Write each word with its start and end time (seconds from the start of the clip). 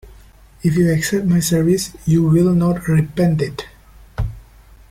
If 0.63 0.75
you 0.77 0.91
accept 0.91 1.27
my 1.27 1.39
service, 1.39 1.91
you 2.07 2.23
will 2.23 2.55
not 2.55 2.87
repent 2.87 3.39
it. 3.39 3.67